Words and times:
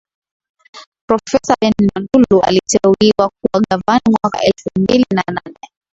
profesa 1.07 1.53
benno 1.61 1.91
ndulu 1.99 2.41
aliteuliwa 2.41 3.29
kuwa 3.41 3.63
gavana 3.69 4.05
mwaka 4.23 4.43
elfu 4.43 4.69
mbili 4.79 5.05
na 5.15 5.23
nane 5.27 5.59